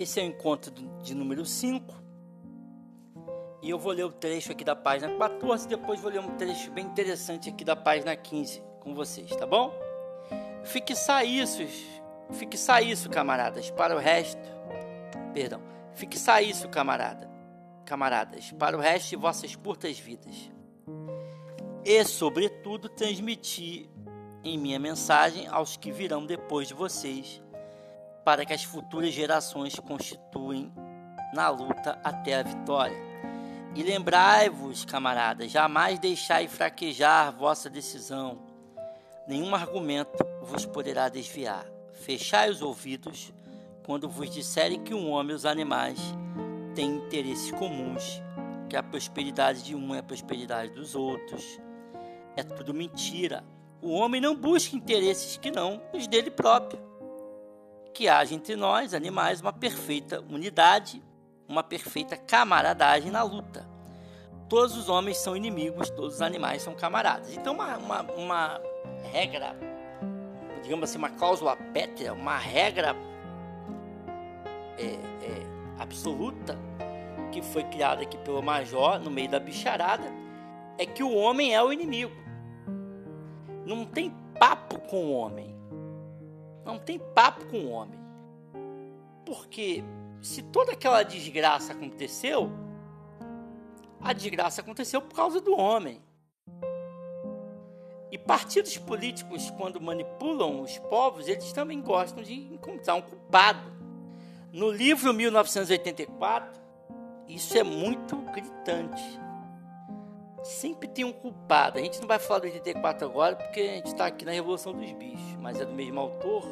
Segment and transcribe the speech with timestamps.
[0.00, 1.94] Esse é o encontro de número 5.
[3.60, 6.70] E eu vou ler o trecho aqui da página 14, depois vou ler um trecho
[6.70, 9.70] bem interessante aqui da página 15 com vocês, tá bom?
[10.64, 11.60] Fixar isso,
[12.32, 14.40] fixar isso, camaradas, para o resto.
[15.34, 15.60] Perdão.
[15.92, 17.30] Fixar isso, camarada,
[17.84, 20.50] camaradas, para o resto de vossas curtas vidas.
[21.84, 23.90] E, sobretudo, transmitir
[24.42, 27.42] em minha mensagem aos que virão depois de vocês,
[28.24, 30.72] para que as futuras gerações constituem
[31.32, 32.96] na luta até a vitória.
[33.74, 38.38] E lembrai-vos, camaradas, jamais deixai fraquejar vossa decisão.
[39.28, 41.64] Nenhum argumento vos poderá desviar.
[41.92, 43.32] Fechai os ouvidos
[43.84, 45.98] quando vos disserem que um homem e os animais
[46.74, 48.20] têm interesses comuns,
[48.68, 51.60] que a prosperidade de um é a prosperidade dos outros.
[52.36, 53.44] É tudo mentira.
[53.80, 56.89] O homem não busca interesses que não os dele próprio.
[57.94, 61.02] Que haja entre nós, animais, uma perfeita unidade
[61.50, 63.68] uma perfeita camaradagem na luta.
[64.48, 67.36] Todos os homens são inimigos, todos os animais são camaradas.
[67.36, 68.60] Então, uma, uma, uma
[69.12, 69.56] regra,
[70.62, 72.94] digamos assim, uma cláusula pétrea, uma regra
[74.78, 76.56] é, é, absoluta
[77.32, 80.12] que foi criada aqui pelo Major no meio da bicharada
[80.78, 82.14] é que o homem é o inimigo.
[83.66, 85.54] Não tem papo com o homem.
[86.64, 87.98] Não tem papo com o homem.
[89.24, 89.82] Porque
[90.20, 92.50] se toda aquela desgraça aconteceu,
[94.00, 96.02] a desgraça aconteceu por causa do homem.
[98.10, 103.60] E partidos políticos, quando manipulam os povos, eles também gostam de encontrar um culpado.
[104.52, 106.60] No livro 1984,
[107.28, 109.20] isso é muito gritante.
[110.42, 111.78] Sempre tem um culpado.
[111.78, 114.72] A gente não vai falar do 84 agora porque a gente está aqui na Revolução
[114.72, 116.44] dos Bichos, mas é do mesmo autor.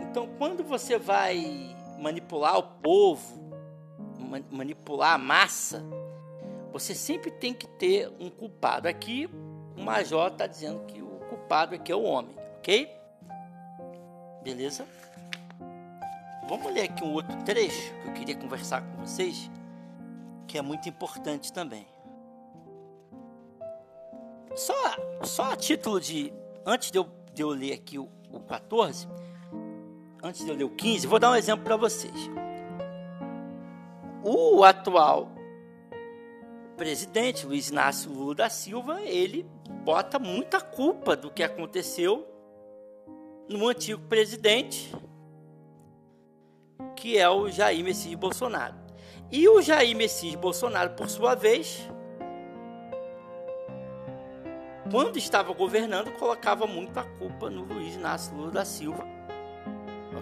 [0.00, 3.40] Então, quando você vai manipular o povo,
[4.50, 5.84] manipular a massa,
[6.72, 8.88] você sempre tem que ter um culpado.
[8.88, 9.28] Aqui
[9.76, 12.90] o Major está dizendo que o culpado aqui é o homem, ok?
[14.42, 14.86] Beleza?
[16.48, 19.50] Vamos ler aqui um outro trecho que eu queria conversar com vocês,
[20.46, 21.86] que é muito importante também.
[24.54, 24.74] Só,
[25.22, 26.32] só a título de.
[26.66, 29.08] Antes de eu, de eu ler aqui o, o 14,
[30.22, 32.30] antes de eu ler o 15, vou dar um exemplo para vocês.
[34.22, 35.30] O atual
[36.76, 39.46] presidente, Luiz Inácio Lula da Silva, ele
[39.84, 42.26] bota muita culpa do que aconteceu
[43.48, 44.94] no antigo presidente,
[46.96, 48.74] que é o Jair Messias Bolsonaro.
[49.30, 51.88] E o Jair Messias Bolsonaro, por sua vez,
[54.90, 59.20] quando estava governando, colocava muita culpa no Luiz Inácio Lula da Silva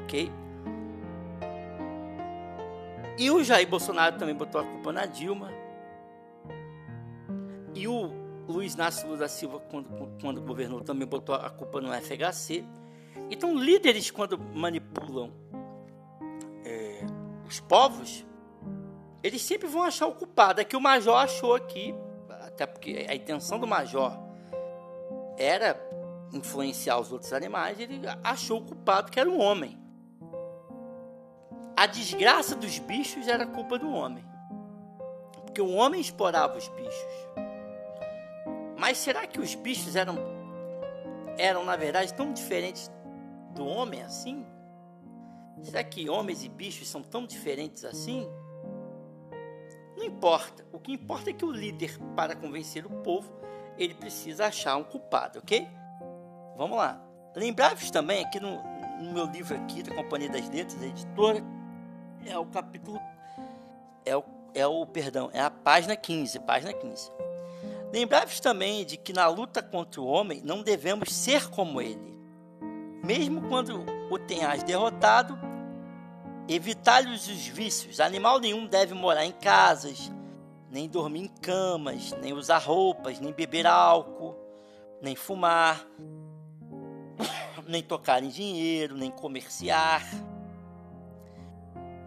[0.08, 0.32] ok?
[3.18, 5.50] E o Jair Bolsonaro também botou a culpa na Dilma.
[7.74, 8.10] E o
[8.48, 9.88] Luiz Inácio Lula da Silva, quando,
[10.20, 12.64] quando governou, também botou a culpa no FHC.
[13.30, 15.32] Então, líderes, quando manipulam
[16.64, 17.04] é,
[17.46, 18.24] os povos,
[19.22, 20.60] eles sempre vão achar o culpado.
[20.60, 21.94] É que o Major achou aqui,
[22.28, 24.16] até porque a intenção do Major
[25.38, 25.81] era
[26.32, 29.78] influenciar os outros animais, ele achou o culpado que era um homem
[31.78, 34.25] a desgraça dos bichos era culpa do homem.
[35.44, 37.12] Porque o homem explorava os bichos.
[38.76, 40.16] Mas será que os bichos eram,
[41.38, 42.91] eram na verdade, tão diferentes
[43.55, 44.44] do homem assim?
[45.62, 48.28] Será que homens e bichos são tão diferentes assim?
[49.97, 50.66] Não importa.
[50.72, 53.32] O que importa é que o líder, para convencer o povo,
[53.78, 55.68] ele precisa achar um culpado, ok?
[56.56, 57.00] Vamos lá.
[57.34, 58.60] Lembrar-vos também aqui no,
[59.00, 61.42] no meu livro aqui da Companhia das Letras, editora,
[62.26, 63.00] é o capítulo.
[64.04, 64.24] É o,
[64.54, 66.40] é o perdão, é a página 15.
[66.40, 67.10] Página 15.
[67.92, 72.19] Lembrai-vos também de que na luta contra o homem não devemos ser como ele.
[73.04, 75.38] Mesmo quando o tenhas derrotado,
[76.48, 78.00] evitai-lhes os vícios.
[78.00, 80.10] Animal nenhum deve morar em casas,
[80.70, 84.37] nem dormir em camas, nem usar roupas, nem beber álcool,
[85.00, 85.87] nem fumar,
[87.67, 90.03] nem tocar em dinheiro, nem comerciar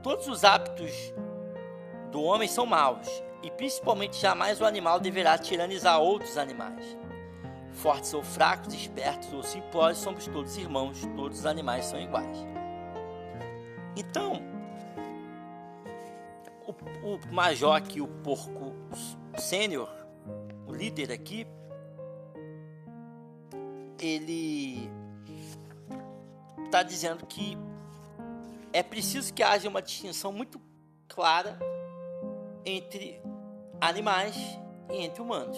[0.03, 0.91] Todos os hábitos
[2.11, 3.07] do homem são maus,
[3.43, 6.97] e principalmente jamais o animal deverá tiranizar outros animais.
[7.71, 12.37] Fortes ou fracos, espertos ou simplórios, somos todos irmãos, todos os animais são iguais.
[13.95, 14.41] Então,
[16.65, 18.73] o, o major aqui, o porco
[19.37, 19.89] sênior,
[20.67, 21.45] o líder aqui,
[23.99, 24.89] ele
[26.65, 27.57] está dizendo que
[28.73, 30.59] é preciso que haja uma distinção muito
[31.07, 31.59] clara
[32.65, 33.21] entre
[33.79, 34.35] animais
[34.89, 35.57] e entre humanos.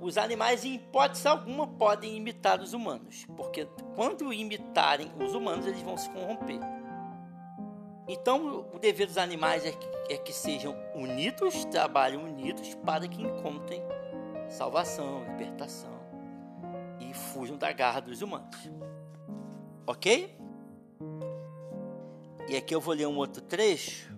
[0.00, 5.80] Os animais, em hipótese alguma, podem imitar os humanos, porque quando imitarem os humanos, eles
[5.82, 6.58] vão se corromper.
[8.08, 13.22] Então, o dever dos animais é que, é que sejam unidos, trabalhem unidos para que
[13.22, 13.82] encontrem
[14.48, 15.92] salvação, libertação
[17.00, 18.70] e fujam da garra dos humanos.
[19.86, 20.36] Ok?
[22.48, 24.12] E aqui eu vou ler um outro trecho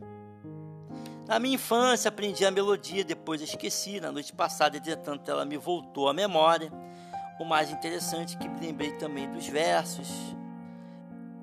[1.26, 3.98] na minha infância aprendi a melodia, depois esqueci.
[3.98, 6.70] Na noite passada, entretanto, ela me voltou à memória.
[7.40, 10.08] O mais interessante é que me lembrei também dos versos,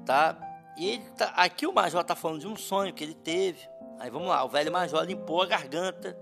[0.05, 0.37] tá?
[0.77, 3.59] E ele tá, aqui o Major está falando de um sonho que ele teve.
[3.99, 6.17] Aí vamos lá, o velho Major limpou a garganta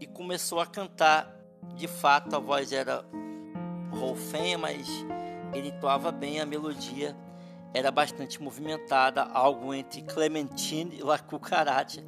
[0.00, 1.34] e começou a cantar.
[1.74, 3.04] De fato, a voz era
[3.90, 4.86] rolfenha, mas
[5.52, 7.16] ele entoava bem a melodia.
[7.74, 12.02] Era bastante movimentada, algo entre Clementine e La Cucaracha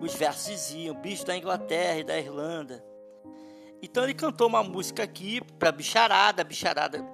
[0.00, 2.84] os versos diziam: bicho da Inglaterra e da Irlanda.
[3.82, 7.04] Então ele cantou uma música aqui para bicharada, a bicharada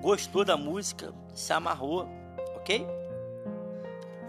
[0.00, 2.08] gostou da música, se amarrou,
[2.56, 2.86] ok?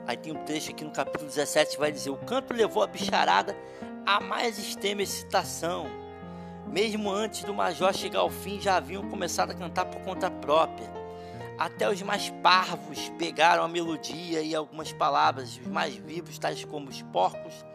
[0.08, 2.88] Aí tem um trecho aqui no capítulo 17 que vai dizer: O canto levou a
[2.88, 3.54] bicharada
[4.06, 5.86] a mais extrema excitação.
[6.66, 10.90] Mesmo antes do major chegar ao fim, já haviam começado a cantar por conta própria.
[11.58, 16.88] Até os mais parvos pegaram a melodia e algumas palavras, os mais vivos, tais como
[16.88, 17.66] os porcos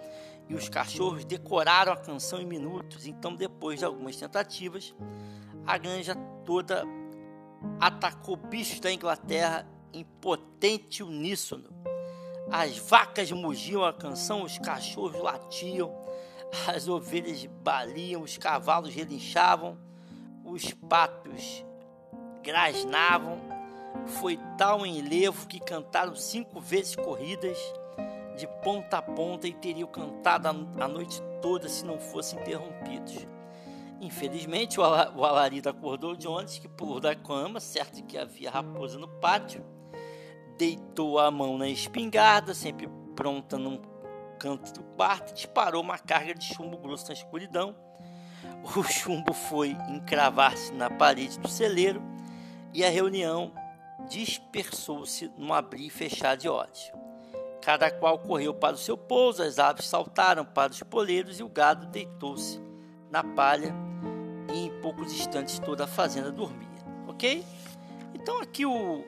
[0.48, 3.06] e os cachorros, decoraram a canção em minutos.
[3.06, 4.94] Então, depois de algumas tentativas,
[5.66, 6.14] a granja
[6.46, 6.84] toda
[7.78, 11.91] atacou bichos da Inglaterra em potente uníssono.
[12.50, 15.94] As vacas mugiam a canção, os cachorros latiam,
[16.68, 19.78] as ovelhas baliam, os cavalos relinchavam,
[20.44, 21.64] os patos
[22.42, 23.40] grasnavam
[24.06, 27.56] foi tal enlevo que cantaram cinco vezes corridas
[28.36, 33.26] de ponta a ponta e teriam cantado a noite toda se não fossem interrompidos.
[34.00, 39.64] Infelizmente, o alarido acordou Jones, que pulou da cama, certo que havia raposa no pátio,
[40.62, 43.82] deitou a mão na espingarda, sempre pronta num
[44.38, 47.74] canto do quarto, disparou uma carga de chumbo grosso na escuridão.
[48.76, 52.00] O chumbo foi encravar-se na parede do celeiro
[52.72, 53.52] e a reunião
[54.08, 56.92] dispersou-se num abrir e fechar de olhos.
[57.60, 61.48] Cada qual correu para o seu pouso, as aves saltaram para os poleiros e o
[61.48, 62.60] gado deitou-se
[63.10, 63.74] na palha
[64.54, 66.68] e em poucos instantes toda a fazenda dormia.
[67.08, 67.44] Ok?
[68.14, 69.04] Então aqui o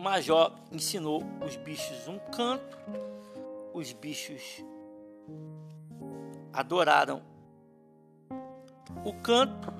[0.00, 2.78] major ensinou os bichos um canto,
[3.74, 4.64] os bichos
[6.52, 7.22] adoraram
[9.04, 9.72] o canto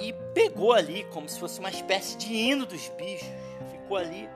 [0.00, 3.28] e pegou ali como se fosse uma espécie de hino dos bichos.
[3.70, 4.28] Ficou ali,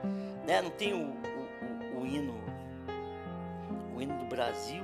[0.45, 0.61] né?
[0.61, 2.33] Não tem o, o, o, o hino,
[3.95, 4.83] o hino do Brasil.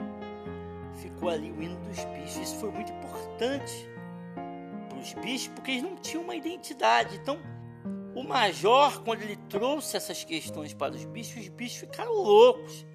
[0.96, 2.38] Ficou ali o hino dos bichos.
[2.38, 3.90] Isso foi muito importante
[4.90, 7.16] para os bichos porque eles não tinham uma identidade.
[7.16, 7.40] Então,
[8.16, 12.86] o major, quando ele trouxe essas questões para os bichos, os bichos ficaram loucos.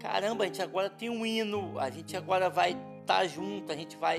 [0.00, 3.76] Caramba, a gente agora tem um hino, a gente agora vai estar tá junto, a
[3.76, 4.18] gente vai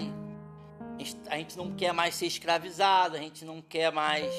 [1.28, 4.34] a gente não quer mais ser escravizado, a gente não quer mais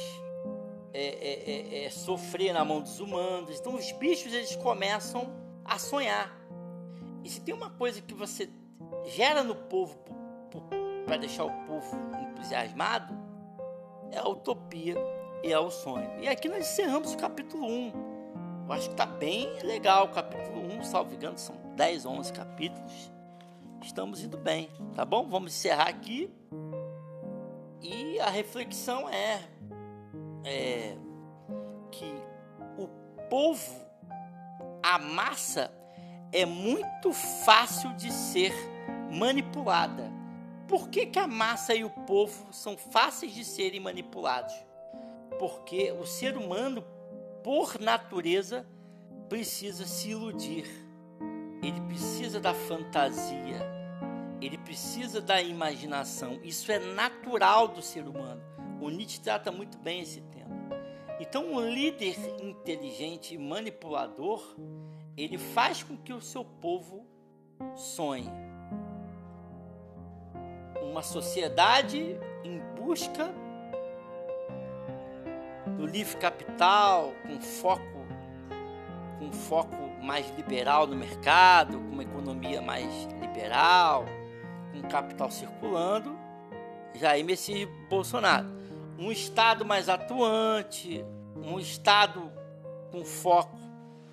[0.93, 3.61] é, é, é, é, sofrer na mão dos humanos.
[3.61, 5.31] Então os bichos eles começam
[5.65, 6.35] a sonhar.
[7.23, 8.49] E se tem uma coisa que você
[9.05, 9.99] gera no povo
[11.05, 11.95] para deixar o povo
[12.33, 13.15] entusiasmado,
[14.11, 14.97] é a utopia
[15.43, 16.11] e é o sonho.
[16.21, 17.93] E aqui nós encerramos o capítulo 1.
[18.67, 23.17] Eu acho que está bem legal o capítulo 1, salvo engano, são 10, 11 capítulos
[23.87, 25.29] estamos indo bem, tá bom?
[25.29, 26.31] Vamos encerrar aqui.
[27.81, 29.43] E a reflexão é,
[30.45, 30.97] é
[31.91, 32.13] que
[32.77, 32.89] o
[33.29, 33.81] povo,
[34.83, 35.71] a massa,
[36.33, 38.53] é muito fácil de ser
[39.11, 40.11] manipulada.
[40.67, 44.53] Por que, que a massa e o povo são fáceis de serem manipulados?
[45.39, 46.85] Porque o ser humano,
[47.43, 48.67] por natureza,
[49.29, 50.67] precisa se iludir,
[51.63, 53.61] ele precisa da fantasia,
[54.41, 56.39] ele precisa da imaginação.
[56.43, 58.43] Isso é natural do ser humano.
[58.81, 60.55] O Nietzsche trata muito bem esse tema.
[61.19, 64.55] Então, um líder inteligente e manipulador,
[65.17, 67.07] ele faz com que o seu povo
[67.75, 68.31] sonhe.
[70.83, 73.35] Uma sociedade em busca
[75.87, 77.97] do livre capital, com foco
[79.19, 84.05] com foco mais liberal no mercado, com uma economia mais liberal,
[84.73, 86.15] com capital circulando,
[86.95, 88.47] Jair Messias Bolsonaro.
[88.99, 91.03] Um Estado mais atuante,
[91.35, 92.31] um Estado
[92.91, 93.57] com foco,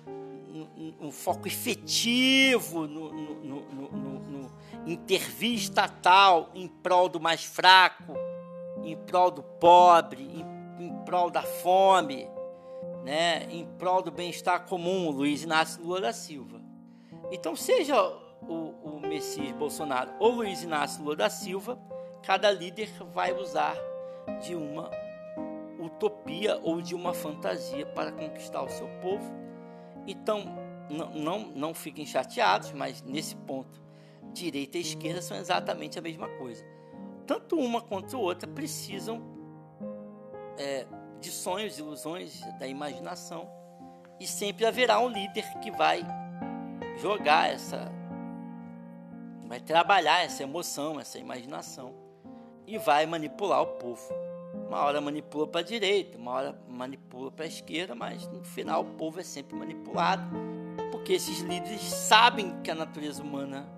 [0.06, 4.52] um, um foco efetivo no, no, no, no,
[4.86, 8.14] intervir estatal em prol do mais fraco,
[8.82, 10.53] em prol do pobre, em,
[11.14, 12.28] prol da fome,
[13.04, 16.60] né, em prol do bem-estar comum, Luiz Inácio Lula da Silva.
[17.30, 18.04] Então, seja
[18.42, 21.78] o, o Messias Bolsonaro ou Luiz Inácio Lula da Silva,
[22.20, 23.76] cada líder vai usar
[24.44, 24.90] de uma
[25.78, 29.32] utopia ou de uma fantasia para conquistar o seu povo.
[30.08, 30.42] Então,
[31.14, 33.80] não, não, fiquem chateados, mas nesse ponto,
[34.32, 36.66] direita e esquerda são exatamente a mesma coisa.
[37.24, 39.22] Tanto uma quanto outra precisam
[40.58, 40.86] é,
[41.24, 43.50] de sonhos, ilusões, da imaginação,
[44.20, 46.06] e sempre haverá um líder que vai
[47.00, 47.90] jogar essa,
[49.46, 51.94] vai trabalhar essa emoção, essa imaginação
[52.66, 54.06] e vai manipular o povo.
[54.68, 58.82] Uma hora manipula para a direita, uma hora manipula para a esquerda, mas no final
[58.82, 60.24] o povo é sempre manipulado,
[60.92, 63.68] porque esses líderes sabem que a natureza humana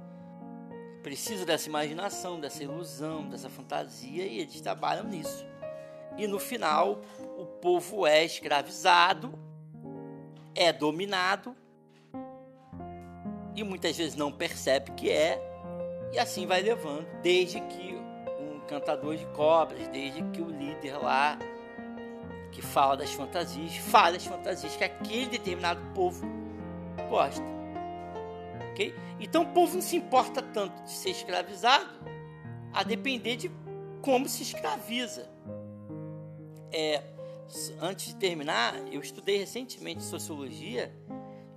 [1.03, 5.47] precisa dessa imaginação, dessa ilusão, dessa fantasia e eles trabalham nisso.
[6.17, 7.01] E no final
[7.37, 9.39] o povo é escravizado,
[10.55, 11.55] é dominado
[13.55, 15.41] e muitas vezes não percebe que é,
[16.13, 17.97] e assim vai levando, desde que
[18.67, 21.39] cantador de cobras, desde que o líder lá
[22.53, 26.27] que fala das fantasias, fala as fantasias que aquele determinado povo
[27.09, 27.45] gosta.
[28.71, 28.95] ok?
[29.21, 31.91] Então o povo não se importa tanto de ser escravizado,
[32.73, 33.51] a depender de
[34.03, 35.31] como se escraviza.
[36.73, 37.03] É,
[37.81, 40.93] antes de terminar, eu estudei recentemente sociologia.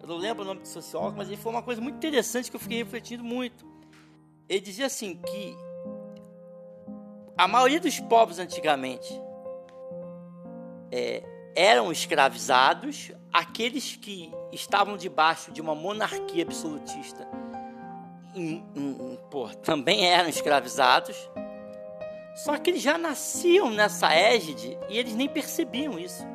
[0.01, 2.55] Eu não lembro o nome do sociólogo, mas ele foi uma coisa muito interessante que
[2.55, 3.65] eu fiquei refletindo muito.
[4.47, 5.55] Ele dizia assim que
[7.37, 9.13] a maioria dos povos antigamente
[10.91, 11.23] é,
[11.55, 17.27] eram escravizados, aqueles que estavam debaixo de uma monarquia absolutista
[18.35, 19.19] em, em,
[19.63, 21.15] também eram escravizados.
[22.43, 26.25] Só que eles já nasciam nessa égide e eles nem percebiam isso.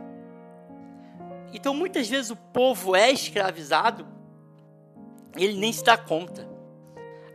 [1.50, 4.06] Então muitas vezes o povo é escravizado,
[5.34, 6.46] ele nem se dá conta.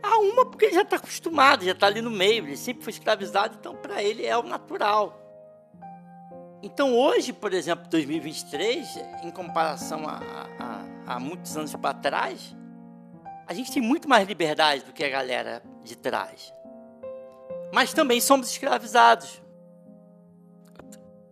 [0.00, 2.92] A uma porque ele já está acostumado, já está ali no meio, ele sempre foi
[2.92, 5.20] escravizado, então para ele é o natural.
[6.62, 8.86] Então hoje, por exemplo, 2023,
[9.24, 10.20] em comparação a,
[10.60, 12.54] a, a muitos anos para trás,
[13.48, 16.54] a gente tem muito mais liberdade do que a galera de trás.
[17.72, 19.40] Mas também somos escravizados.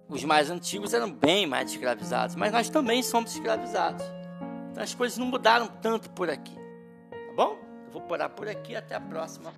[0.08, 4.04] Os mais antigos eram bem mais escravizados, mas nós também somos escravizados.
[4.70, 6.54] Então as coisas não mudaram tanto por aqui.
[7.10, 7.58] Tá bom?
[7.86, 8.74] Eu vou parar por aqui.
[8.74, 9.52] Até a próxima.